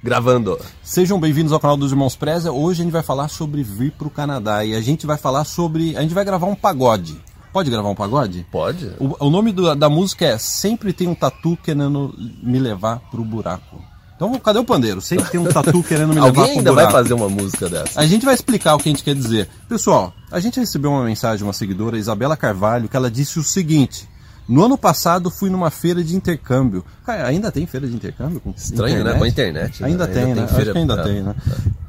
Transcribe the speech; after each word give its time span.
Gravando. 0.00 0.56
Sejam 0.80 1.18
bem-vindos 1.18 1.52
ao 1.52 1.58
canal 1.58 1.76
dos 1.76 1.90
Irmãos 1.90 2.14
Preza. 2.14 2.52
Hoje 2.52 2.82
a 2.82 2.84
gente 2.84 2.92
vai 2.92 3.02
falar 3.02 3.26
sobre 3.26 3.64
vir 3.64 3.90
para 3.90 4.06
o 4.06 4.10
Canadá 4.10 4.64
e 4.64 4.72
a 4.76 4.80
gente 4.80 5.04
vai 5.04 5.18
falar 5.18 5.42
sobre. 5.42 5.96
A 5.96 6.02
gente 6.02 6.14
vai 6.14 6.24
gravar 6.24 6.46
um 6.46 6.54
pagode. 6.54 7.20
Pode 7.52 7.68
gravar 7.68 7.88
um 7.88 7.96
pagode? 7.96 8.46
Pode. 8.48 8.92
O, 9.00 9.26
o 9.26 9.28
nome 9.28 9.50
do, 9.50 9.74
da 9.74 9.88
música 9.88 10.24
é 10.24 10.38
Sempre 10.38 10.92
Tem 10.92 11.08
um 11.08 11.16
Tatu 11.16 11.58
Querendo 11.64 12.14
Me 12.40 12.60
Levar 12.60 13.00
pro 13.10 13.24
Buraco. 13.24 13.82
Então, 14.14 14.32
cadê 14.38 14.60
o 14.60 14.64
pandeiro? 14.64 15.00
Sempre 15.00 15.30
tem 15.30 15.40
um 15.40 15.46
tatu 15.46 15.82
querendo 15.82 16.10
me 16.10 16.14
levar 16.22 16.26
Alguém 16.28 16.44
pro 16.44 16.58
ainda 16.58 16.70
buraco. 16.70 16.92
vai 16.92 17.02
fazer 17.02 17.14
uma 17.14 17.28
música 17.28 17.68
dessa. 17.68 18.00
A 18.00 18.06
gente 18.06 18.24
vai 18.24 18.34
explicar 18.36 18.76
o 18.76 18.78
que 18.78 18.88
a 18.88 18.92
gente 18.92 19.02
quer 19.02 19.16
dizer. 19.16 19.48
Pessoal, 19.68 20.12
a 20.30 20.38
gente 20.38 20.60
recebeu 20.60 20.92
uma 20.92 21.04
mensagem 21.04 21.38
de 21.38 21.44
uma 21.44 21.52
seguidora, 21.52 21.98
Isabela 21.98 22.36
Carvalho, 22.36 22.88
que 22.88 22.96
ela 22.96 23.10
disse 23.10 23.38
o 23.40 23.42
seguinte. 23.42 24.08
No 24.48 24.64
ano 24.64 24.78
passado 24.78 25.30
fui 25.30 25.50
numa 25.50 25.70
feira 25.70 26.02
de 26.02 26.16
intercâmbio. 26.16 26.82
Cara, 27.04 27.26
ainda 27.26 27.52
tem 27.52 27.66
feira 27.66 27.86
de 27.86 27.94
intercâmbio? 27.94 28.40
Com 28.40 28.50
Estranho, 28.56 29.00
internet? 29.00 29.12
né? 29.12 29.18
Com 29.18 29.24
a 29.24 29.28
internet. 29.28 29.82
né? 29.82 29.88
Ainda, 29.88 30.08
tem, 30.08 30.34
né? 30.34 30.42
Acho 30.44 30.54
feira- 30.54 30.72
que 30.72 30.78
ainda 30.78 31.02
tem, 31.02 31.22
né? 31.22 31.34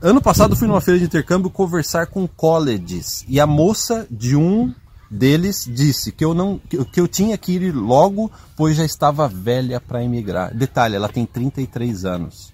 Ano 0.02 0.22
passado 0.22 0.56
fui 0.56 0.68
numa 0.68 0.82
feira 0.82 1.00
de 1.00 1.06
intercâmbio 1.06 1.50
conversar 1.50 2.08
com 2.08 2.28
colleges 2.28 3.24
e 3.30 3.40
a 3.40 3.48
moça 3.48 4.06
de 4.12 4.36
um 4.36 4.74
deles 5.10 5.66
disse 5.74 6.12
que 6.12 6.24
eu 6.24 6.34
não 6.36 6.60
que, 6.60 7.00
eu 7.02 7.08
tinha 7.08 7.38
que 7.38 7.54
ir 7.54 7.72
logo, 7.74 8.30
pois 8.56 8.76
já 8.78 8.84
estava 8.86 9.28
velha 9.28 9.80
para 9.80 10.04
emigrar. 10.04 10.54
Detalhe, 10.54 10.96
ela 10.96 11.08
tem 11.10 11.26
33 11.26 12.04
anos. 12.06 12.52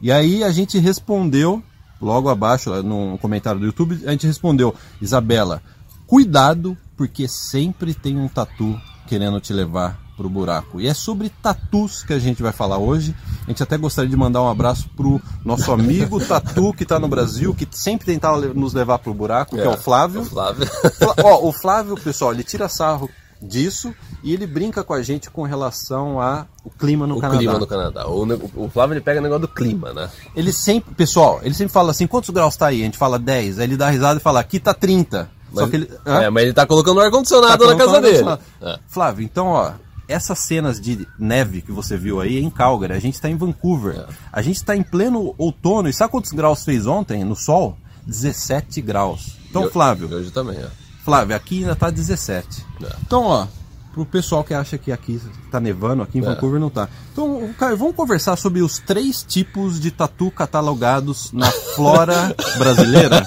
E 0.00 0.10
aí 0.10 0.42
a 0.42 0.50
gente 0.50 0.78
respondeu 0.78 1.62
logo 2.00 2.28
abaixo 2.28 2.82
no 2.82 3.16
comentário 3.18 3.60
do 3.60 3.66
YouTube, 3.66 4.00
a 4.06 4.10
gente 4.10 4.26
respondeu: 4.26 4.74
"Isabela, 5.00 5.62
cuidado 6.06 6.76
porque 6.96 7.28
sempre 7.28 7.94
tem 7.94 8.18
um 8.18 8.28
tatu 8.28 8.78
querendo 9.06 9.40
te 9.40 9.52
levar 9.52 9.98
pro 10.16 10.28
buraco. 10.28 10.80
E 10.80 10.86
é 10.86 10.94
sobre 10.94 11.28
tatus 11.30 12.02
que 12.04 12.12
a 12.12 12.18
gente 12.18 12.42
vai 12.42 12.52
falar 12.52 12.78
hoje. 12.78 13.14
A 13.46 13.50
gente 13.50 13.62
até 13.62 13.76
gostaria 13.76 14.10
de 14.10 14.16
mandar 14.16 14.42
um 14.42 14.48
abraço 14.48 14.88
pro 14.96 15.20
nosso 15.44 15.72
amigo 15.72 16.20
Tatu 16.24 16.72
que 16.74 16.84
tá 16.84 16.98
no 16.98 17.08
Brasil, 17.08 17.54
que 17.54 17.66
sempre 17.70 18.06
tentava 18.06 18.38
nos 18.48 18.72
levar 18.74 18.98
pro 18.98 19.12
buraco, 19.14 19.56
que 19.56 19.62
é 19.62 19.68
o 19.68 19.76
Flávio. 19.76 20.20
O 20.20 20.24
Flávio. 20.24 20.66
Fla- 20.66 21.14
Ó, 21.24 21.48
o 21.48 21.52
Flávio, 21.52 21.96
pessoal, 21.96 22.32
ele 22.32 22.44
tira 22.44 22.68
sarro 22.68 23.08
disso 23.40 23.92
e 24.22 24.32
ele 24.32 24.46
brinca 24.46 24.84
com 24.84 24.92
a 24.94 25.02
gente 25.02 25.28
com 25.28 25.42
relação 25.42 26.20
ao 26.20 26.46
clima 26.78 27.08
no 27.08 27.16
o 27.16 27.20
Canadá. 27.20 27.38
clima 27.38 27.58
no 27.58 27.66
Canadá. 27.66 28.06
O, 28.06 28.22
o 28.66 28.70
Flávio 28.70 28.94
ele 28.94 29.00
pega 29.00 29.18
o 29.18 29.22
negócio 29.22 29.40
do 29.40 29.48
clima, 29.48 29.92
né? 29.92 30.08
Ele 30.36 30.52
sempre, 30.52 30.94
pessoal, 30.94 31.40
ele 31.42 31.54
sempre 31.54 31.72
fala 31.72 31.90
assim, 31.90 32.06
quantos 32.06 32.30
graus 32.30 32.56
tá 32.56 32.66
aí? 32.68 32.82
A 32.82 32.84
gente 32.84 32.96
fala 32.98 33.18
10, 33.18 33.58
aí 33.58 33.64
ele 33.66 33.76
dá 33.76 33.90
risada 33.90 34.20
e 34.20 34.22
fala, 34.22 34.38
aqui 34.38 34.60
tá 34.60 34.72
30. 34.72 35.28
Só 35.52 35.62
Mas, 35.62 35.70
que 35.70 35.76
ele... 35.76 35.90
É, 36.04 36.30
mas 36.30 36.44
ele 36.44 36.52
tá 36.52 36.66
colocando 36.66 36.98
o 36.98 37.00
ar-condicionado 37.00 37.64
Tá 37.64 37.72
na 37.72 37.76
casa 37.76 38.00
dele. 38.00 38.28
É. 38.60 38.78
Flávio, 38.88 39.24
então, 39.24 39.48
ó, 39.48 39.72
essas 40.08 40.38
cenas 40.40 40.80
de 40.80 41.06
neve 41.18 41.62
que 41.62 41.72
você 41.72 41.96
viu 41.96 42.20
aí 42.20 42.36
é 42.36 42.40
em 42.40 42.50
Calgary, 42.50 42.92
a 42.92 43.00
gente 43.00 43.20
tá 43.20 43.28
em 43.28 43.36
Vancouver. 43.36 43.96
É. 43.96 44.06
A 44.32 44.42
gente 44.42 44.64
tá 44.64 44.76
em 44.76 44.82
pleno 44.82 45.34
outono, 45.38 45.88
e 45.88 45.92
sabe 45.92 46.12
quantos 46.12 46.32
graus 46.32 46.64
fez 46.64 46.86
ontem 46.86 47.24
no 47.24 47.36
sol? 47.36 47.76
17 48.06 48.80
graus. 48.80 49.36
Então, 49.48 49.66
E 49.66 49.70
Flávio, 49.70 50.08
e 50.10 50.14
Hoje 50.14 50.30
também, 50.30 50.58
é. 50.58 50.68
Flávio, 51.04 51.36
aqui 51.36 51.60
ainda 51.60 51.76
tá 51.76 51.90
17. 51.90 52.64
É. 52.82 52.96
Então, 53.02 53.24
ó, 53.24 53.46
pro 53.92 54.06
pessoal 54.06 54.42
que 54.42 54.54
acha 54.54 54.78
que 54.78 54.90
aqui 54.90 55.20
tá 55.50 55.60
nevando, 55.60 56.02
aqui 56.02 56.18
em 56.18 56.22
É. 56.22 56.24
Vancouver 56.24 56.58
não 56.60 56.70
tá. 56.70 56.88
Então, 57.12 57.50
Caio, 57.58 57.76
vamos 57.76 57.94
conversar 57.94 58.36
sobre 58.36 58.62
os 58.62 58.78
três 58.78 59.22
tipos 59.22 59.78
de 59.78 59.90
tatu 59.90 60.30
catalogados 60.30 61.30
na 61.32 61.50
flora 61.50 62.34
brasileira? 62.58 63.26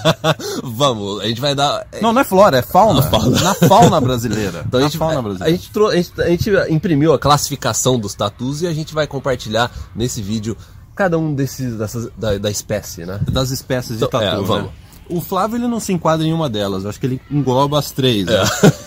Vamos, 0.62 1.20
a 1.20 1.26
gente 1.28 1.40
vai 1.40 1.54
dar. 1.54 1.86
Não, 2.02 2.12
não 2.12 2.20
é 2.20 2.24
flora, 2.24 2.58
é 2.58 2.62
fauna. 2.62 3.02
Fauna. 3.02 3.40
Na 3.40 3.54
fauna 3.54 4.00
brasileira. 4.00 4.64
Então 4.66 4.78
a 4.78 4.82
na 4.82 4.88
gente, 4.88 4.98
fauna 4.98 5.18
a, 5.18 5.22
brasileira. 5.22 5.56
gente 5.56 5.70
trou- 5.70 5.88
a, 5.88 5.96
gente, 5.96 6.20
a 6.20 6.28
gente 6.28 6.50
imprimiu 6.70 7.12
a 7.12 7.18
classificação 7.18 7.98
dos 7.98 8.14
tatus 8.14 8.62
e 8.62 8.66
a 8.66 8.72
gente 8.72 8.92
vai 8.94 9.06
compartilhar 9.06 9.70
nesse 9.94 10.20
vídeo 10.22 10.56
cada 10.94 11.18
um 11.18 11.34
desses 11.34 11.76
dessas, 11.76 12.08
da, 12.16 12.38
da 12.38 12.50
espécie, 12.50 13.04
né? 13.04 13.20
das 13.30 13.50
espécies 13.50 13.98
de 13.98 14.04
Então, 14.04 14.18
tatu. 14.20 14.52
é, 14.54 14.62
né? 14.62 14.68
O 15.08 15.20
Flávio 15.20 15.56
ele 15.56 15.68
não 15.68 15.80
se 15.80 15.92
enquadra 15.92 16.26
em 16.26 16.32
uma 16.32 16.48
delas, 16.48 16.84
acho 16.84 16.98
que 16.98 17.06
ele 17.06 17.20
engloba 17.30 17.78
as 17.78 17.90
três. 17.90 18.26
né? 18.26 18.34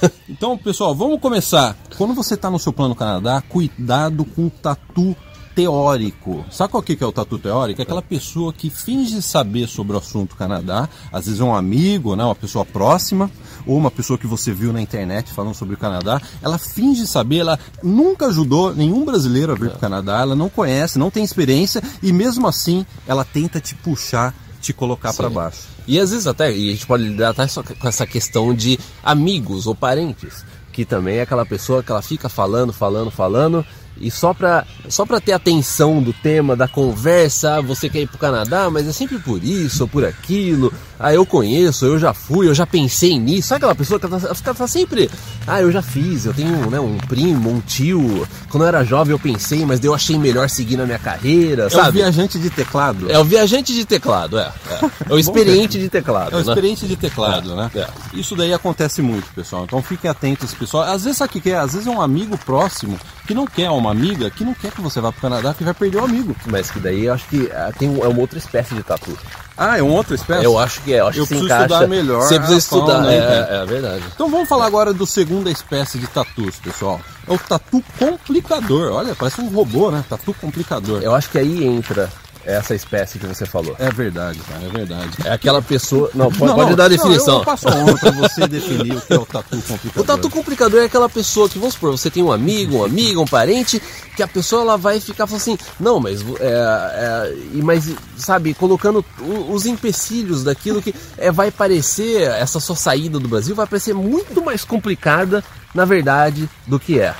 É. 0.03 0.09
Então, 0.29 0.57
pessoal, 0.57 0.95
vamos 0.95 1.19
começar. 1.19 1.75
Quando 1.97 2.13
você 2.13 2.35
está 2.35 2.49
no 2.49 2.59
seu 2.59 2.71
plano 2.71 2.95
Canadá, 2.95 3.41
cuidado 3.41 4.23
com 4.23 4.45
o 4.45 4.49
tatu 4.49 5.15
teórico. 5.59 6.45
Sabe 6.49 6.71
qual 6.71 6.81
que 6.81 6.95
que 6.95 7.03
é 7.03 7.07
o 7.07 7.11
tatu 7.11 7.37
teórico? 7.37 7.81
É 7.81 7.83
aquela 7.83 8.01
pessoa 8.01 8.53
que 8.53 8.69
finge 8.69 9.21
saber 9.21 9.67
sobre 9.67 9.93
o 9.93 9.99
assunto 9.99 10.35
Canadá, 10.35 10.87
às 11.11 11.25
vezes 11.25 11.41
é 11.41 11.43
um 11.43 11.53
amigo, 11.53 12.15
né, 12.15 12.23
uma 12.23 12.35
pessoa 12.35 12.63
próxima, 12.63 13.29
ou 13.65 13.77
uma 13.77 13.91
pessoa 13.91 14.17
que 14.17 14.25
você 14.25 14.53
viu 14.53 14.71
na 14.71 14.81
internet 14.81 15.33
falando 15.33 15.53
sobre 15.53 15.75
o 15.75 15.77
Canadá, 15.77 16.21
ela 16.41 16.57
finge 16.57 17.05
saber, 17.05 17.39
ela 17.39 17.59
nunca 17.83 18.27
ajudou 18.27 18.73
nenhum 18.73 19.03
brasileiro 19.03 19.51
a 19.51 19.55
vir 19.55 19.69
para 19.69 19.77
o 19.77 19.81
Canadá, 19.81 20.21
ela 20.21 20.35
não 20.35 20.47
conhece, 20.47 20.97
não 20.97 21.11
tem 21.11 21.25
experiência, 21.25 21.83
e 22.01 22.13
mesmo 22.13 22.47
assim 22.47 22.85
ela 23.05 23.25
tenta 23.25 23.59
te 23.59 23.75
puxar, 23.75 24.33
te 24.61 24.73
colocar 24.73 25.13
para 25.13 25.29
baixo. 25.29 25.67
E 25.87 25.99
às 25.99 26.11
vezes 26.11 26.27
até, 26.27 26.51
e 26.51 26.69
a 26.69 26.71
gente 26.73 26.85
pode 26.85 27.03
lidar 27.03 27.29
até 27.29 27.47
só 27.47 27.63
com 27.63 27.87
essa 27.87 28.05
questão 28.05 28.53
de 28.53 28.79
amigos 29.03 29.67
ou 29.67 29.75
parentes, 29.75 30.45
que 30.71 30.85
também 30.85 31.17
é 31.17 31.21
aquela 31.21 31.45
pessoa 31.45 31.81
que 31.81 31.91
ela 31.91 32.01
fica 32.01 32.29
falando, 32.29 32.71
falando, 32.71 33.11
falando, 33.11 33.65
e 33.99 34.09
só 34.09 34.33
pra, 34.33 34.65
só 34.87 35.05
pra 35.05 35.19
ter 35.19 35.33
atenção 35.33 36.01
do 36.01 36.13
tema, 36.13 36.55
da 36.55 36.67
conversa, 36.67 37.55
ah, 37.55 37.61
você 37.61 37.89
quer 37.89 38.01
ir 38.01 38.07
pro 38.07 38.17
Canadá, 38.17 38.69
mas 38.69 38.87
é 38.87 38.91
sempre 38.91 39.17
por 39.19 39.43
isso 39.43 39.83
ou 39.83 39.89
por 39.89 40.05
aquilo, 40.05 40.71
ah, 40.99 41.13
eu 41.13 41.25
conheço, 41.25 41.85
eu 41.85 41.99
já 41.99 42.13
fui, 42.13 42.47
eu 42.47 42.53
já 42.53 42.65
pensei 42.65 43.19
nisso, 43.19 43.49
sabe 43.49 43.57
aquela 43.59 43.75
pessoa 43.75 43.99
que 43.99 44.07
tá, 44.07 44.53
tá 44.53 44.67
sempre, 44.67 45.09
ah, 45.47 45.61
eu 45.61 45.71
já 45.71 45.81
fiz, 45.81 46.25
eu 46.25 46.33
tenho 46.33 46.69
né, 46.69 46.79
um 46.79 46.97
primo, 46.97 47.49
um 47.49 47.59
tio, 47.59 48.27
quando 48.49 48.63
eu 48.63 48.67
era 48.67 48.83
jovem 48.83 49.11
eu 49.11 49.19
pensei, 49.19 49.65
mas 49.65 49.83
eu 49.83 49.93
achei 49.93 50.17
melhor 50.17 50.49
seguir 50.49 50.77
na 50.77 50.85
minha 50.85 50.99
carreira, 50.99 51.63
É 51.63 51.67
o 51.67 51.69
sabe? 51.69 51.99
viajante 51.99 52.39
de 52.39 52.49
teclado. 52.49 53.11
É 53.11 53.19
o 53.19 53.23
viajante 53.23 53.73
de 53.73 53.85
teclado, 53.85 54.39
é. 54.39 54.51
É, 54.69 54.85
é 55.09 55.13
o 55.13 55.19
experiente 55.19 55.77
de 55.79 55.89
teclado. 55.89 56.31
É 56.31 56.35
o 56.35 56.43
né? 56.45 56.51
experiente 56.53 56.87
de 56.87 56.95
teclado, 56.95 57.51
É, 57.53 57.55
né? 57.55 57.71
é. 57.75 57.87
Isso 58.13 58.35
daí 58.35 58.53
acontece 58.53 59.01
muito, 59.01 59.27
pessoal. 59.33 59.63
Então 59.65 59.81
fiquem 59.81 60.09
atentos, 60.09 60.53
pessoal. 60.53 60.83
Às 60.83 61.03
vezes 61.03 61.17
sabe 61.17 61.37
o 61.37 61.41
que 61.41 61.49
é? 61.49 61.57
Às 61.57 61.73
vezes 61.73 61.87
é 61.87 61.91
um 61.91 62.01
amigo 62.01 62.37
próximo 62.37 62.99
que 63.27 63.33
não 63.33 63.45
quer, 63.45 63.69
uma 63.69 63.88
amiga 63.91 64.29
que 64.29 64.43
não 64.43 64.53
quer 64.53 64.71
que 64.71 64.81
você 64.81 64.99
vá 65.01 65.11
pro 65.11 65.21
Canadá, 65.21 65.53
que 65.53 65.63
vai 65.63 65.73
perder 65.73 65.97
o 65.97 66.05
amigo. 66.05 66.35
Mas 66.45 66.69
que 66.71 66.79
daí 66.79 67.05
eu 67.05 67.13
acho 67.13 67.27
que 67.27 67.49
ah, 67.53 67.71
tem 67.77 67.89
um- 67.89 68.03
é 68.03 68.07
uma 68.07 68.19
outra 68.19 68.37
espécie 68.37 68.73
de 68.75 68.83
tatu. 68.83 69.17
Ah, 69.57 69.77
é 69.77 69.81
uma 69.81 69.93
outra 69.95 70.15
espécie? 70.15 70.43
Eu 70.45 70.57
acho 70.57 70.81
que 70.81 70.93
é, 70.93 71.01
eu 71.01 71.07
acho 71.07 71.19
Eu 71.19 71.23
que 71.23 71.29
preciso 71.29 71.45
encaixa. 71.45 71.63
estudar 71.65 71.87
melhor 71.87 72.21
Você 72.21 72.35
precisa 72.39 72.55
a 72.55 72.57
estudar, 72.59 72.93
fauna, 72.93 73.11
é, 73.13 73.17
é, 73.17 73.61
é 73.61 73.65
verdade. 73.65 74.03
Então 74.15 74.29
vamos 74.29 74.47
falar 74.47 74.65
agora 74.67 74.93
do 74.93 75.05
segunda 75.05 75.49
espécie 75.51 75.97
de 75.99 76.07
tatus, 76.07 76.55
pessoal. 76.57 76.99
É 77.27 77.33
o 77.33 77.37
tatu 77.37 77.83
complicador. 77.97 78.91
Olha, 78.93 79.13
parece 79.15 79.41
um 79.41 79.49
robô, 79.49 79.91
né? 79.91 80.03
Tatu 80.09 80.33
complicador. 80.33 81.01
Eu 81.01 81.13
acho 81.13 81.29
que 81.29 81.37
aí 81.37 81.65
entra 81.65 82.09
essa 82.45 82.73
espécie 82.73 83.19
que 83.19 83.27
você 83.27 83.45
falou. 83.45 83.75
É 83.79 83.89
verdade, 83.91 84.39
cara, 84.39 84.65
é 84.65 84.69
verdade. 84.69 85.17
É 85.25 85.31
aquela 85.31 85.61
pessoa. 85.61 86.09
Não, 86.13 86.31
pode, 86.31 86.45
Não, 86.45 86.55
pode 86.55 86.69
não, 86.69 86.77
dar 86.77 86.85
a 86.85 86.89
não, 86.89 86.97
definição. 86.97 87.33
eu, 87.35 87.39
eu 87.39 87.45
passo 87.45 87.67
a 87.67 87.75
honra 87.75 87.97
pra 87.97 88.11
você 88.11 88.47
definir 88.47 88.95
o 88.95 89.01
que 89.01 89.13
é 89.13 89.17
o 89.17 89.25
tatu 89.25 89.57
complicador. 89.61 90.03
O 90.03 90.03
tatu 90.03 90.29
complicador 90.29 90.81
é 90.81 90.85
aquela 90.85 91.09
pessoa 91.09 91.49
que, 91.49 91.59
vamos 91.59 91.73
supor, 91.73 91.91
você 91.91 92.09
tem 92.09 92.23
um 92.23 92.31
amigo, 92.31 92.77
uma 92.77 92.85
amiga, 92.85 93.19
um 93.19 93.25
parente, 93.25 93.81
que 94.15 94.23
a 94.23 94.27
pessoa 94.27 94.61
ela 94.61 94.77
vai 94.77 94.99
ficar 94.99 95.27
falando 95.27 95.41
assim, 95.41 95.57
não, 95.79 95.99
mas, 95.99 96.21
é, 96.39 96.45
é, 96.45 97.33
mas 97.61 97.93
sabe, 98.17 98.53
colocando 98.53 99.03
os 99.49 99.65
empecilhos 99.65 100.43
daquilo 100.43 100.81
que 100.81 100.93
é, 101.17 101.31
vai 101.31 101.51
parecer, 101.51 102.23
essa 102.23 102.59
sua 102.59 102.75
saída 102.75 103.19
do 103.19 103.27
Brasil 103.27 103.55
vai 103.55 103.67
parecer 103.67 103.93
muito 103.93 104.41
mais 104.43 104.63
complicada, 104.63 105.43
na 105.73 105.85
verdade, 105.85 106.49
do 106.67 106.79
que 106.79 106.99
é. 106.99 107.13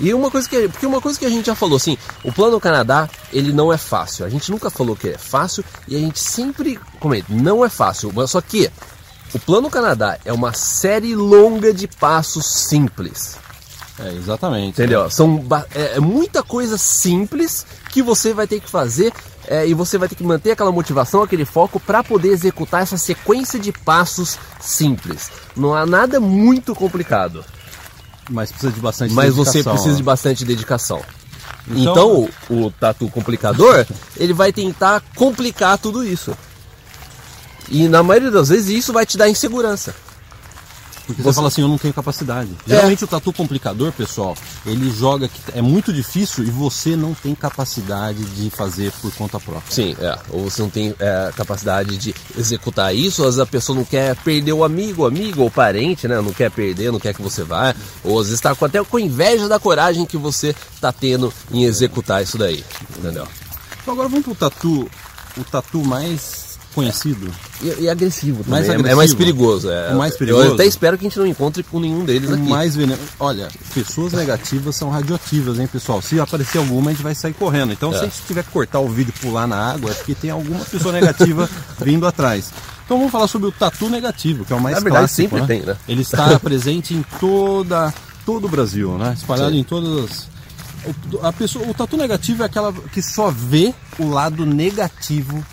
E 0.00 0.14
uma 0.14 0.30
coisa 0.30 0.48
que, 0.48 0.68
porque 0.68 0.86
uma 0.86 1.00
coisa 1.00 1.18
que 1.18 1.26
a 1.26 1.30
gente 1.30 1.46
já 1.46 1.54
falou, 1.54 1.76
assim, 1.76 1.98
o 2.22 2.32
plano 2.32 2.60
Canadá, 2.60 3.08
ele 3.32 3.52
não 3.52 3.72
é 3.72 3.76
fácil. 3.76 4.24
A 4.24 4.28
gente 4.28 4.50
nunca 4.50 4.70
falou 4.70 4.94
que 4.94 5.08
é 5.08 5.18
fácil 5.18 5.64
e 5.88 5.96
a 5.96 5.98
gente 5.98 6.20
sempre 6.20 6.78
comenta, 7.00 7.26
não 7.30 7.64
é 7.64 7.68
fácil. 7.68 8.12
Mas 8.14 8.30
Só 8.30 8.40
que 8.40 8.70
o 9.34 9.38
plano 9.38 9.68
Canadá 9.68 10.18
é 10.24 10.32
uma 10.32 10.52
série 10.52 11.14
longa 11.14 11.72
de 11.74 11.88
passos 11.88 12.46
simples. 12.46 13.36
É, 13.98 14.12
exatamente. 14.14 14.80
Entendeu? 14.80 15.10
São 15.10 15.36
ba- 15.38 15.66
é, 15.74 15.96
é 15.96 16.00
muita 16.00 16.42
coisa 16.42 16.78
simples 16.78 17.66
que 17.90 18.00
você 18.00 18.32
vai 18.32 18.46
ter 18.46 18.60
que 18.60 18.70
fazer 18.70 19.12
é, 19.48 19.66
e 19.66 19.74
você 19.74 19.98
vai 19.98 20.08
ter 20.08 20.14
que 20.14 20.22
manter 20.22 20.52
aquela 20.52 20.70
motivação, 20.70 21.22
aquele 21.22 21.44
foco 21.44 21.80
para 21.80 22.04
poder 22.04 22.28
executar 22.28 22.82
essa 22.82 22.96
sequência 22.96 23.58
de 23.58 23.72
passos 23.72 24.38
simples. 24.60 25.30
Não 25.56 25.74
há 25.74 25.84
nada 25.84 26.20
muito 26.20 26.74
complicado, 26.74 27.44
Mas 28.28 28.50
precisa 28.50 28.72
de 28.72 28.80
bastante 28.80 29.14
mas 29.14 29.34
você 29.34 29.62
precisa 29.62 29.94
ó. 29.94 29.96
de 29.96 30.02
bastante 30.02 30.44
dedicação. 30.44 31.02
Então- 31.70 31.80
Então, 31.92 32.28
o, 32.56 32.66
o 32.66 32.70
tatu 32.70 33.08
complicador, 33.08 33.86
ele 34.16 34.32
vai 34.32 34.52
tentar 34.52 35.02
complicar 35.14 35.78
tudo 35.78 36.04
isso. 36.04 36.36
E 37.70 37.86
na 37.88 38.02
maioria 38.02 38.30
das 38.30 38.48
vezes 38.48 38.68
isso 38.70 38.92
vai 38.92 39.04
te 39.04 39.16
dar 39.18 39.28
insegurança. 39.28 39.94
Porque 41.08 41.22
você, 41.22 41.28
Você- 41.30 41.36
fala 41.36 41.48
assim, 41.48 41.62
eu 41.62 41.68
não 41.68 41.78
tenho 41.78 41.94
capacidade. 41.94 42.50
É. 42.68 42.74
Geralmente 42.74 43.02
o 43.02 43.06
tatu 43.06 43.32
complicador, 43.32 43.90
pessoal, 43.92 44.36
ele 44.66 44.90
joga 44.90 45.26
que 45.26 45.40
é 45.54 45.62
muito 45.62 45.90
difícil 45.90 46.44
e 46.44 46.50
você 46.50 46.94
não 46.94 47.14
tem 47.14 47.34
capacidade 47.34 48.22
de 48.26 48.50
fazer 48.50 48.92
por 49.00 49.10
conta 49.14 49.40
própria. 49.40 49.72
Sim, 49.74 49.96
é. 49.98 50.18
Ou 50.28 50.50
você 50.50 50.60
não 50.60 50.68
tem 50.68 50.94
é, 50.98 51.32
capacidade 51.34 51.96
de 51.96 52.14
executar 52.36 52.94
isso, 52.94 53.22
às 53.22 53.28
vezes 53.36 53.40
a 53.40 53.46
pessoa 53.46 53.74
não 53.74 53.86
quer 53.86 54.14
perder 54.16 54.52
o 54.52 54.62
amigo, 54.62 55.06
amigo 55.06 55.42
ou 55.42 55.50
parente, 55.50 56.06
né? 56.06 56.20
Não 56.20 56.32
quer 56.34 56.50
perder, 56.50 56.92
não 56.92 57.00
quer 57.00 57.14
que 57.14 57.22
você 57.22 57.42
vá. 57.42 57.74
Ou 58.04 58.20
às 58.20 58.26
vezes 58.26 58.38
está 58.38 58.50
até 58.50 58.84
com 58.84 58.98
inveja 58.98 59.48
da 59.48 59.58
coragem 59.58 60.04
que 60.04 60.18
você 60.18 60.54
está 60.74 60.92
tendo 60.92 61.32
em 61.50 61.64
executar 61.64 62.22
isso 62.22 62.36
daí. 62.36 62.62
Entendeu? 62.98 63.26
Então 63.80 63.94
agora 63.94 64.10
vamos 64.10 64.26
pro 64.26 64.34
tatu, 64.34 64.90
o 65.38 65.44
tatu 65.44 65.82
mais 65.82 66.37
conhecido. 66.82 67.30
E, 67.62 67.82
e 67.84 67.88
agressivo 67.88 68.38
também. 68.44 68.50
Mais 68.50 68.64
é- 68.64 68.68
É, 68.68 68.74
agressivo. 68.74 68.96
mais 68.96 69.14
perigoso. 69.14 69.70
É, 69.70 69.92
O 69.92 69.98
mais 69.98 70.16
perigoso. 70.16 70.44
Eu 70.48 70.54
até 70.54 70.66
espero 70.66 70.96
que 70.96 71.06
a 71.06 71.08
gente 71.08 71.18
não 71.18 71.26
encontre 71.26 71.62
com 71.62 71.80
nenhum 71.80 72.04
deles 72.04 72.30
aqui. 72.30 72.42
mais 72.42 72.74
veneno. 72.76 72.98
Olha, 73.18 73.48
pessoas 73.74 74.12
negativas 74.12 74.76
são 74.76 74.90
radioativas, 74.90 75.58
hein, 75.58 75.66
pessoal? 75.66 76.00
Se 76.00 76.18
aparecer 76.20 76.58
alguma, 76.58 76.90
a 76.90 76.94
gente 76.94 77.02
vai 77.02 77.14
sair 77.14 77.34
correndo. 77.34 77.72
Então, 77.72 77.92
se 77.92 77.98
a 77.98 78.02
gente 78.04 78.16
tiver 78.26 78.42
que 78.44 78.50
cortar 78.50 78.80
o 78.80 78.88
vídeo 78.88 79.12
e 79.16 79.20
pular 79.20 79.46
na 79.46 79.56
água, 79.72 79.90
é 79.90 79.94
porque 79.94 80.14
tem 80.14 80.30
alguma 80.30 80.64
pessoa 80.64 80.92
negativa 80.92 81.48
vindo 81.80 82.06
atrás. 82.06 82.50
Então 82.84 82.96
vamos 82.96 83.12
falar 83.12 83.26
sobre 83.28 83.48
o 83.48 83.52
tatu 83.52 83.88
negativo, 83.90 84.44
que 84.46 84.52
é 84.52 84.56
o 84.56 84.60
mais 84.60 84.76
Na 84.76 84.80
verdade, 84.80 85.02
clássico, 85.02 85.22
sempre 85.36 85.40
né? 85.40 85.46
tem, 85.46 85.60
né? 85.66 85.76
Ele 85.86 86.00
está 86.02 86.38
presente 86.40 86.94
em 86.94 87.04
toda 87.20 87.92
todo 88.24 88.46
o 88.46 88.48
Brasil, 88.48 88.96
né? 88.96 89.14
Espalhado 89.16 89.52
Sim. 89.52 89.58
em 89.58 89.64
todas 89.64 90.26
o, 91.12 91.26
a 91.26 91.32
pessoa, 91.32 91.66
o 91.68 91.74
tatu 91.74 91.96
negativo 91.96 92.42
é 92.42 92.46
aquela 92.46 92.72
que 92.72 93.02
só 93.02 93.30
vê 93.30 93.74
o 93.98 94.08
lado 94.08 94.46
negativo 94.46 95.44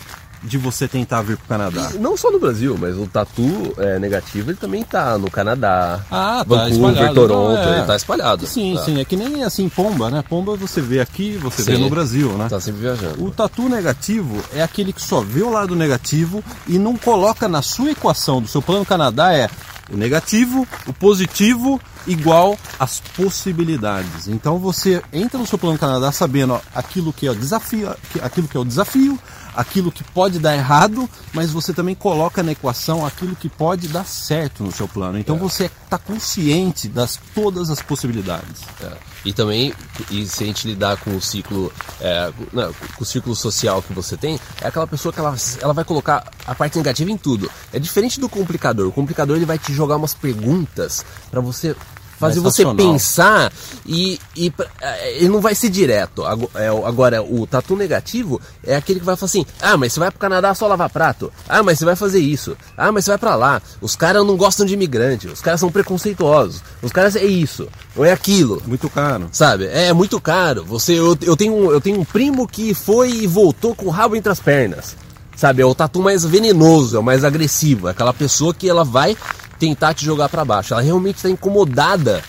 de 0.42 0.58
você 0.58 0.86
tentar 0.86 1.22
vir 1.22 1.36
pro 1.36 1.46
Canadá. 1.48 1.90
Não 1.98 2.16
só 2.16 2.30
no 2.30 2.38
Brasil, 2.38 2.76
mas 2.80 2.96
o 2.96 3.06
tatu 3.06 3.74
é, 3.78 3.98
negativo 3.98 4.50
ele 4.50 4.56
também 4.58 4.82
tá 4.84 5.16
no 5.18 5.30
Canadá, 5.30 6.00
Ah, 6.10 6.44
tá 6.48 6.54
Vancouver, 6.56 6.90
espalhado. 6.92 7.14
Toronto, 7.14 7.52
Não, 7.52 7.72
é. 7.72 7.76
ele 7.78 7.86
tá 7.86 7.96
espalhado. 7.96 8.46
Sim, 8.46 8.74
tá, 8.76 8.84
sim, 8.84 9.00
é 9.00 9.04
que 9.04 9.16
nem 9.16 9.42
assim 9.44 9.68
pomba, 9.68 10.10
né? 10.10 10.22
Pomba 10.28 10.56
você 10.56 10.80
vê 10.80 11.00
aqui, 11.00 11.36
você 11.36 11.62
vê 11.62 11.76
Sim. 11.76 11.82
no 11.82 11.90
Brasil, 11.90 12.28
né? 12.32 12.48
Tá 12.48 12.60
sempre 12.60 12.80
viajando. 12.82 13.24
O 13.24 13.30
tatu 13.30 13.68
negativo 13.68 14.42
é 14.54 14.62
aquele 14.62 14.92
que 14.92 15.02
só 15.02 15.20
vê 15.20 15.42
o 15.42 15.50
lado 15.50 15.74
negativo 15.74 16.42
e 16.66 16.78
não 16.78 16.96
coloca 16.96 17.48
na 17.48 17.62
sua 17.62 17.90
equação 17.90 18.40
do 18.40 18.48
seu 18.48 18.62
plano 18.62 18.84
Canadá 18.84 19.32
é 19.32 19.48
o 19.92 19.96
negativo, 19.96 20.66
o 20.86 20.92
positivo 20.92 21.80
igual 22.08 22.58
às 22.78 23.00
possibilidades. 23.16 24.28
Então 24.28 24.58
você 24.58 25.02
entra 25.12 25.38
no 25.38 25.46
seu 25.46 25.58
plano 25.58 25.78
Canadá 25.78 26.10
sabendo 26.12 26.54
ó, 26.54 26.60
aquilo 26.74 27.12
que 27.12 27.26
é 27.26 27.30
o 27.30 27.34
desafio, 27.34 27.94
aquilo 28.22 28.48
que 28.48 28.56
é 28.56 28.60
o 28.60 28.64
desafio, 28.64 29.18
aquilo 29.56 29.90
que 29.90 30.04
pode 30.04 30.38
dar 30.38 30.54
errado, 30.54 31.08
mas 31.32 31.50
você 31.50 31.72
também 31.72 31.94
coloca 31.94 32.42
na 32.42 32.52
equação 32.52 33.04
aquilo 33.04 33.34
que 33.34 33.48
pode 33.48 33.88
dar 33.88 34.04
certo 34.04 34.62
no 34.62 34.70
seu 34.70 34.86
plano. 34.86 35.18
Então 35.18 35.38
você 35.38 35.64
está 35.64 35.98
consciente 35.98 36.88
das 36.88 37.18
todas 37.34 37.70
as 37.70 37.80
possibilidades. 37.80 38.62
É. 38.82 38.92
E 39.24 39.32
também, 39.32 39.74
e 40.10 40.24
se 40.26 40.44
a 40.44 40.46
gente 40.46 40.68
lidar 40.68 40.98
com 40.98 41.16
o 41.16 41.20
ciclo, 41.20 41.72
é, 42.00 42.32
não, 42.52 42.72
com 42.72 43.02
o 43.02 43.04
ciclo 43.04 43.34
social 43.34 43.82
que 43.82 43.92
você 43.92 44.16
tem, 44.16 44.38
é 44.60 44.68
aquela 44.68 44.86
pessoa 44.86 45.12
que 45.12 45.18
ela, 45.18 45.34
ela 45.60 45.72
vai 45.72 45.84
colocar 45.84 46.30
a 46.46 46.54
parte 46.54 46.76
negativa 46.76 47.10
em 47.10 47.16
tudo. 47.16 47.50
É 47.72 47.78
diferente 47.78 48.20
do 48.20 48.28
complicador. 48.28 48.86
O 48.86 48.92
complicador 48.92 49.36
ele 49.36 49.46
vai 49.46 49.58
te 49.58 49.72
jogar 49.72 49.96
umas 49.96 50.14
perguntas 50.14 51.04
para 51.28 51.40
você 51.40 51.74
fazer 52.18 52.40
Mais 52.40 52.54
você 52.54 52.64
pensar 52.74 53.52
e, 53.84 54.18
e 54.34 54.50
pra- 54.50 54.66
é, 54.80 55.16
ele 55.18 55.28
não 55.28 55.40
vai 55.40 55.54
ser 55.54 55.68
direto. 55.70 56.22
É, 56.54 56.66
Agora, 56.86 57.22
o 57.22 57.46
tatu 57.46 57.76
negativo 57.76 58.40
é 58.64 58.76
aquele 58.76 59.00
que 59.00 59.06
vai 59.06 59.16
falar 59.16 59.26
assim: 59.26 59.46
ah, 59.60 59.76
mas 59.76 59.92
você 59.92 60.00
vai 60.00 60.10
pro 60.10 60.18
Canadá 60.18 60.54
só 60.54 60.66
lavar 60.66 60.90
prato. 60.90 61.32
Ah, 61.48 61.62
mas 61.62 61.78
você 61.78 61.84
vai 61.84 61.96
fazer 61.96 62.18
isso. 62.20 62.56
Ah, 62.76 62.90
mas 62.92 63.04
você 63.04 63.10
vai 63.12 63.18
pra 63.18 63.34
lá. 63.34 63.60
Os 63.80 63.94
caras 63.96 64.24
não 64.26 64.36
gostam 64.36 64.64
de 64.66 64.74
imigrante. 64.74 65.28
Os 65.28 65.40
caras 65.40 65.60
são 65.60 65.70
preconceituosos. 65.70 66.62
Os 66.82 66.92
caras 66.92 67.16
é 67.16 67.24
isso. 67.24 67.68
Ou 67.96 68.04
é 68.04 68.12
aquilo. 68.12 68.62
Muito 68.66 68.88
caro. 68.90 69.28
Sabe? 69.32 69.66
É 69.66 69.92
muito 69.92 70.20
caro. 70.20 70.64
Você, 70.64 70.92
eu, 70.98 71.16
eu, 71.22 71.36
tenho, 71.36 71.54
um- 71.54 71.70
eu 71.70 71.80
tenho 71.80 72.00
um 72.00 72.04
primo 72.04 72.46
que 72.48 72.74
foi 72.74 73.10
e 73.10 73.26
voltou 73.26 73.74
com 73.74 73.86
o 73.86 73.90
rabo 73.90 74.16
entre 74.16 74.30
as 74.32 74.40
pernas. 74.40 74.96
Sabe? 75.36 75.60
É 75.60 75.66
o 75.66 75.74
tatu 75.74 76.00
mais 76.00 76.24
venenoso, 76.24 76.96
é 76.96 76.98
o 76.98 77.02
mais 77.02 77.22
agressivo. 77.22 77.88
É 77.88 77.90
aquela 77.90 78.14
pessoa 78.14 78.54
que 78.54 78.68
ela 78.68 78.84
vai 78.84 79.14
tentar 79.58 79.94
te 79.94 80.04
jogar 80.04 80.28
pra 80.28 80.44
baixo. 80.44 80.74
Ela 80.74 80.82
realmente 80.82 81.16
está 81.16 81.28
incomodada 81.30 82.22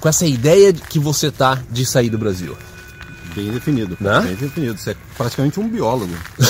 com 0.00 0.08
essa 0.08 0.26
ideia 0.26 0.72
de 0.72 0.80
que 0.82 0.98
você 0.98 1.30
tá 1.30 1.58
de 1.70 1.84
sair 1.84 2.08
do 2.10 2.18
Brasil. 2.18 2.56
Bem 3.34 3.50
definido. 3.52 3.96
Né? 4.00 4.20
Bem 4.22 4.34
definido. 4.34 4.76
Você 4.78 4.90
é 4.90 4.96
praticamente 5.16 5.60
um 5.60 5.68
biólogo. 5.68 6.12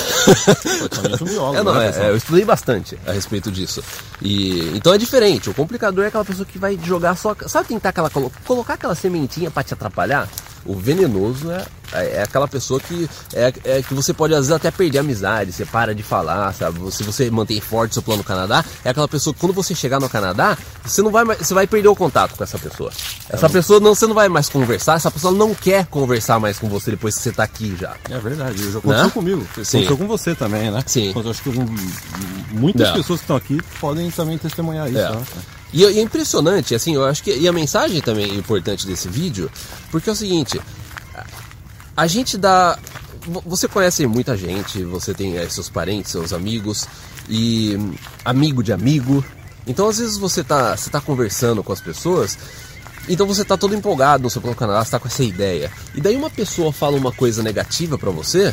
praticamente 0.89 1.23
um 1.25 1.27
biólogo. 1.27 1.59
É, 1.59 1.63
não, 1.63 1.75
né, 1.75 1.93
é, 1.95 2.07
é, 2.07 2.11
eu 2.11 2.17
estudei 2.17 2.45
bastante 2.45 2.99
a 3.07 3.13
respeito 3.13 3.51
disso. 3.51 3.83
E 4.23 4.71
então 4.75 4.95
é 4.95 4.99
diferente. 4.99 5.51
O 5.51 5.55
complicador 5.55 6.05
é 6.05 6.09
aquela 6.09 6.25
pessoa 6.25 6.47
que 6.47 6.59
vai 6.59 6.79
jogar 6.83 7.17
só, 7.17 7.37
sabe 7.47 7.69
tentar 7.69 7.91
aquela 7.91 8.09
colo- 8.09 8.33
colocar 8.47 8.75
aquela 8.75 8.95
sementinha 8.95 9.51
pra 9.51 9.63
te 9.63 9.75
atrapalhar. 9.75 10.27
O 10.65 10.75
venenoso 10.75 11.51
é, 11.51 11.65
é, 11.93 12.17
é 12.17 12.23
aquela 12.23 12.47
pessoa 12.47 12.79
que 12.79 13.09
é, 13.33 13.53
é 13.65 13.83
que 13.83 13.95
você 13.95 14.13
pode 14.13 14.35
às 14.35 14.41
vezes 14.41 14.53
até 14.53 14.71
perder 14.71 14.99
a 14.99 15.01
amizade, 15.01 15.53
você 15.53 15.65
para 15.65 15.95
de 15.95 16.03
falar, 16.03 16.53
sabe? 16.55 16.79
Se 16.93 17.03
você 17.03 17.31
mantém 17.31 17.61
forte 17.61 17.95
seu 17.95 18.03
plano 18.03 18.19
no 18.19 18.25
Canadá, 18.25 18.65
é 18.85 18.91
aquela 18.91 19.09
pessoa 19.09 19.33
que 19.33 19.41
quando 19.41 19.53
você 19.53 19.75
chegar 19.75 19.99
no 20.01 20.09
Canadá, 20.09 20.57
você 20.85 21.01
não 21.03 21.11
vai 21.11 21.25
mais, 21.25 21.39
você 21.39 21.55
vai 21.55 21.67
perder 21.67 21.89
o 21.89 21.97
contato 21.97 22.35
com 22.37 22.45
essa 22.45 22.59
pessoa. 22.59 22.91
Essa 23.29 23.49
pessoa 23.49 23.81
não, 23.81 23.95
você 23.95 24.07
não 24.07 24.15
vai 24.15 24.29
mais 24.29 24.49
conversar, 24.49 24.95
essa 24.97 25.11
pessoa 25.11 25.33
não 25.33 25.55
quer 25.55 25.87
conversar 25.87 26.39
mais 26.39 26.59
com 26.59 26.69
você 26.69 26.91
depois 26.91 27.17
que 27.17 27.23
você 27.23 27.33
tá 27.33 27.43
aqui 27.45 27.75
já. 27.81 27.95
É 28.11 28.19
verdade, 28.19 28.71
já 28.71 28.79
aconteceu 28.79 29.05
Né? 29.07 29.11
comigo. 29.11 29.47
Sim. 29.65 29.79
Aconteceu 29.79 29.97
com 29.97 30.07
você 30.07 30.35
também, 30.35 30.71
né? 30.71 30.83
Sim. 30.87 31.13
Eu 31.15 31.31
acho 31.31 31.43
que 31.43 31.51
muitas 32.53 32.89
É. 32.89 32.93
pessoas 32.93 33.21
que 33.21 33.25
estão 33.25 33.37
aqui 33.37 33.59
podem 33.81 34.11
também 34.11 34.37
testemunhar 34.39 34.89
isso. 34.89 34.99
É. 34.99 35.11
né? 35.11 35.23
E, 35.73 35.83
e 35.83 35.99
é 35.99 36.03
impressionante, 36.03 36.75
assim, 36.75 36.95
eu 36.95 37.05
acho 37.05 37.23
que. 37.23 37.35
E 37.37 37.47
a 37.49 37.53
mensagem 37.53 38.01
também 38.01 38.31
é 38.31 38.35
importante 38.35 38.87
desse 38.87 39.09
vídeo, 39.09 39.51
porque 39.91 40.09
é 40.11 40.13
o 40.13 40.17
seguinte: 40.17 40.61
a- 41.97 42.07
gente 42.07 42.37
dá. 42.39 42.79
vo- 43.27 43.43
Você 43.47 43.69
conhece 43.69 44.07
muita 44.07 44.37
gente, 44.37 44.83
você 44.85 45.13
tem 45.15 45.37
eh, 45.37 45.49
seus 45.49 45.69
parentes, 45.69 46.11
seus 46.11 46.33
amigos, 46.33 46.87
e 47.29 47.77
hum, 47.79 47.95
amigo 48.25 48.63
de 48.63 48.73
amigo. 48.73 49.25
Então, 49.67 49.89
às 49.89 49.99
vezes, 49.99 50.17
você 50.17 50.43
tá, 50.43 50.77
você 50.77 50.91
tá 50.91 51.01
conversando 51.01 51.63
com 51.63 51.73
as 51.73 51.81
pessoas, 51.81 52.37
então 53.09 53.27
você 53.27 53.45
tá 53.45 53.57
todo 53.57 53.75
empolgado 53.75 54.23
no 54.25 54.31
seu 54.31 54.41
plano 54.41 54.57
canal, 54.57 54.85
você 54.85 54.91
tá 54.91 54.99
com 54.99 55.07
essa 55.07 55.23
ideia. 55.23 55.71
E 55.95 56.01
daí 56.01 56.17
uma 56.17 56.31
pessoa 56.31 56.73
fala 56.73 56.97
uma 56.97 57.13
coisa 57.13 57.43
negativa 57.43 57.97
pra 57.99 58.11
você 58.11 58.53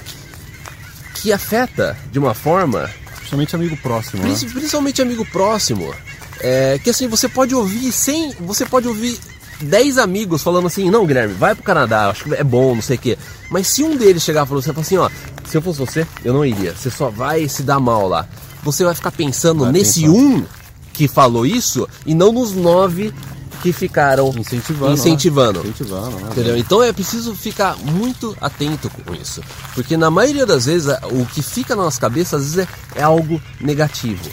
que 1.16 1.32
afeta 1.34 1.98
de 2.12 2.20
uma 2.20 2.34
forma 2.36 2.90
Principalmente 3.16 3.56
amigo 3.56 3.76
próximo, 3.78 4.22
né? 4.24 4.30
Princi- 4.30 4.46
Principalmente 4.54 5.02
amigo 5.02 5.26
próximo. 5.26 5.94
É, 6.40 6.80
que 6.84 6.90
assim, 6.90 7.08
você 7.08 7.28
pode 7.28 7.54
ouvir 7.56 7.92
sem. 7.92 8.34
Você 8.40 8.66
pode 8.66 8.88
ouvir 8.88 9.20
10 9.62 9.98
amigos 9.98 10.44
falando 10.44 10.68
assim, 10.68 10.90
não, 10.90 11.06
Guilherme, 11.06 11.34
vai 11.34 11.56
pro 11.56 11.64
Canadá, 11.64 12.10
acho 12.10 12.26
que 12.26 12.36
é 12.36 12.44
bom, 12.44 12.76
não 12.76 12.82
sei 12.82 12.96
o 12.96 13.00
quê. 13.00 13.18
Mas 13.50 13.68
se 13.68 13.84
um 13.84 13.96
deles 13.96 14.24
chegar 14.24 14.46
e 14.46 14.48
falar 14.48 14.62
você 14.62 14.74
fala 14.74 14.82
assim, 14.82 14.98
ó, 14.98 15.10
se 15.46 15.58
eu 15.58 15.62
fosse 15.62 15.80
você, 15.80 16.08
eu 16.24 16.34
não 16.34 16.46
iria. 16.46 16.76
Você 16.76 16.92
só 16.92 17.10
vai 17.10 17.48
se 17.48 17.64
dar 17.64 17.80
mal 17.80 18.08
lá. 18.08 18.28
Você 18.64 18.84
vai 18.84 18.94
ficar 18.94 19.12
pensando 19.12 19.64
Vai 19.64 19.72
nesse 19.72 20.02
pensar. 20.02 20.14
um 20.14 20.46
que 20.94 21.08
falou 21.08 21.46
isso 21.46 21.88
e 22.06 22.14
não 22.14 22.32
nos 22.32 22.54
nove 22.54 23.14
que 23.62 23.72
ficaram 23.72 24.30
Incentivando. 24.38 24.94
incentivando. 24.94 25.64
Né? 25.64 25.70
Incentivando, 25.70 26.18
né? 26.18 26.30
Entendeu? 26.32 26.58
Então 26.58 26.84
é 26.84 26.92
preciso 26.94 27.34
ficar 27.34 27.76
muito 27.78 28.36
atento 28.40 28.90
com 28.90 29.16
isso. 29.16 29.42
Porque 29.74 29.98
na 29.98 30.12
maioria 30.12 30.46
das 30.46 30.66
vezes 30.66 30.88
o 31.12 31.26
que 31.26 31.42
fica 31.42 31.76
na 31.76 31.84
nossa 31.84 32.00
cabeça 32.00 32.38
às 32.38 32.44
vezes 32.54 32.58
é, 32.96 33.00
é 33.00 33.04
algo 33.04 33.42
negativo. 33.60 34.30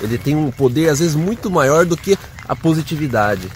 Ele 0.00 0.18
tem 0.18 0.34
um 0.36 0.50
poder 0.50 0.88
às 0.88 0.98
vezes 0.98 1.14
muito 1.14 1.50
maior 1.50 1.84
do 1.86 1.96
que 1.96 2.18
a 2.48 2.54
positividade. 2.56 3.50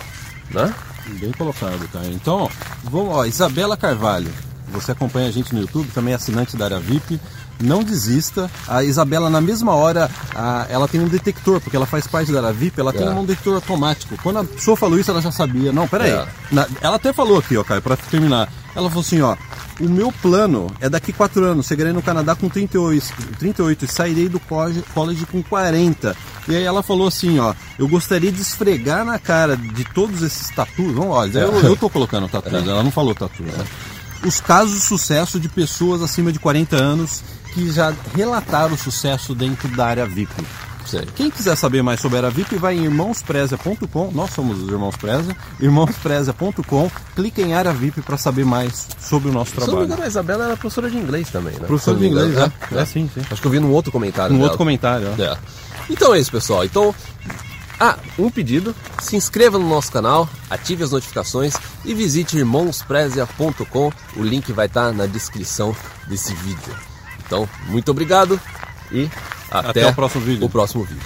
Né? 0.50 0.72
Bem 1.20 1.32
colocado, 1.32 1.88
tá? 1.92 2.00
Então, 2.06 2.42
ó, 2.42 2.48
vamos, 2.84 3.14
ó, 3.14 3.24
Isabela 3.24 3.76
Carvalho, 3.76 4.30
você 4.70 4.92
acompanha 4.92 5.28
a 5.28 5.30
gente 5.30 5.54
no 5.54 5.60
YouTube, 5.62 5.88
também 5.94 6.12
é 6.12 6.16
assinante 6.16 6.56
da 6.56 6.66
área 6.66 6.78
VIP. 6.80 7.18
Não 7.60 7.82
desista. 7.82 8.48
A 8.68 8.84
Isabela, 8.84 9.28
na 9.28 9.40
mesma 9.40 9.74
hora, 9.74 10.08
a- 10.34 10.66
ela 10.68 10.86
tem 10.86 11.00
um 11.00 11.08
detector, 11.08 11.60
porque 11.60 11.76
ela 11.76 11.86
faz 11.86 12.06
parte 12.06 12.30
da 12.30 12.38
área 12.38 12.52
VIP, 12.52 12.78
ela 12.78 12.92
tem 12.92 13.04
É. 13.06 13.10
um 13.10 13.24
detector 13.24 13.54
automático. 13.56 14.16
Quando 14.22 14.38
a 14.38 14.44
pessoa 14.44 14.76
falou 14.76 14.96
isso, 14.98 15.10
ela 15.10 15.20
já 15.20 15.32
sabia. 15.32 15.72
Não, 15.72 15.88
peraí. 15.88 16.10
É. 16.10 16.28
Na- 16.52 16.68
ela 16.80 16.96
até 16.96 17.12
falou 17.12 17.38
aqui, 17.38 17.56
ó, 17.56 17.64
Caio, 17.64 17.82
pra 17.82 17.96
terminar. 17.96 18.48
Ela 18.76 18.88
falou 18.88 19.00
assim, 19.00 19.20
ó. 19.22 19.34
O 19.80 19.88
meu 19.88 20.10
plano 20.10 20.66
é 20.80 20.88
daqui 20.88 21.12
quatro 21.12 21.44
anos. 21.44 21.66
Chegarei 21.66 21.92
no 21.92 22.02
Canadá 22.02 22.34
com 22.34 22.48
38, 22.48 23.06
38 23.38 23.84
e 23.84 23.88
sairei 23.88 24.28
do 24.28 24.40
college, 24.40 25.26
com 25.30 25.42
40. 25.42 26.16
E 26.48 26.56
aí 26.56 26.64
ela 26.64 26.82
falou 26.82 27.06
assim, 27.06 27.38
ó. 27.38 27.54
Eu 27.78 27.86
gostaria 27.86 28.32
de 28.32 28.40
esfregar 28.40 29.04
na 29.04 29.18
cara 29.18 29.56
de 29.56 29.84
todos 29.84 30.22
esses 30.22 30.50
tatus. 30.50 30.92
Vamos 30.92 31.16
lá, 31.16 31.26
eu, 31.26 31.60
eu 31.60 31.76
tô 31.76 31.88
colocando 31.88 32.28
tatus, 32.28 32.52
ela 32.52 32.82
não 32.82 32.90
falou 32.90 33.14
tatu, 33.14 33.42
né? 33.42 33.52
Os 34.24 34.40
casos 34.40 34.74
de 34.74 34.80
sucesso 34.80 35.38
de 35.38 35.48
pessoas 35.48 36.02
acima 36.02 36.32
de 36.32 36.40
40 36.40 36.74
anos 36.74 37.22
que 37.54 37.70
já 37.70 37.94
relataram 38.16 38.74
o 38.74 38.78
sucesso 38.78 39.34
dentro 39.34 39.68
da 39.68 39.86
área 39.86 40.06
VIP. 40.06 40.32
Quem 41.14 41.30
quiser 41.30 41.56
saber 41.56 41.82
mais 41.82 42.00
sobre 42.00 42.18
a 42.18 42.28
VIP, 42.28 42.56
vai 42.56 42.76
em 42.76 42.84
irmãospreza.com. 42.84 44.10
Nós 44.12 44.30
somos 44.30 44.62
os 44.62 44.68
Irmãos 44.68 44.96
Preza. 44.96 45.36
Irmãospreza.com. 45.60 46.90
Clique 47.14 47.42
em 47.42 47.54
área 47.54 47.72
VIP 47.72 48.02
para 48.02 48.16
saber 48.16 48.44
mais 48.44 48.88
sobre 49.00 49.28
o 49.28 49.32
nosso 49.32 49.52
trabalho. 49.52 50.02
a 50.02 50.06
Isabela 50.06 50.44
era 50.44 50.56
professora 50.56 50.90
de 50.90 50.96
inglês 50.96 51.28
também, 51.30 51.54
né? 51.54 51.66
Professor 51.66 51.94
Se 51.94 52.00
de 52.00 52.06
inglês, 52.06 52.30
engano, 52.30 52.52
é. 52.72 52.78
É, 52.78 52.84
sim, 52.84 53.10
sim. 53.12 53.22
Acho 53.30 53.40
que 53.40 53.46
eu 53.46 53.50
vi 53.50 53.60
num 53.60 53.72
outro 53.72 53.92
comentário. 53.92 54.32
Um 54.32 54.38
dela. 54.38 54.44
outro 54.44 54.58
comentário, 54.58 55.08
ó. 55.16 55.22
É. 55.22 55.36
Então 55.90 56.14
é 56.14 56.18
isso, 56.18 56.30
pessoal. 56.30 56.64
Então, 56.64 56.94
ah, 57.80 57.96
um 58.18 58.30
pedido: 58.30 58.74
se 59.00 59.16
inscreva 59.16 59.58
no 59.58 59.68
nosso 59.68 59.92
canal, 59.92 60.28
ative 60.50 60.82
as 60.82 60.90
notificações 60.90 61.54
e 61.84 61.94
visite 61.94 62.36
irmãosprezia.com. 62.36 63.92
O 64.16 64.22
link 64.22 64.52
vai 64.52 64.66
estar 64.66 64.92
na 64.92 65.06
descrição 65.06 65.74
desse 66.06 66.34
vídeo. 66.34 66.74
Então, 67.24 67.48
muito 67.66 67.90
obrigado 67.90 68.40
e 68.90 69.08
até, 69.50 69.68
Até 69.80 69.86
o 69.86 69.94
próximo 69.94 70.24
vídeo. 70.24 70.46
o 70.46 70.50
próximo 70.50 70.84
vídeo. 70.84 71.02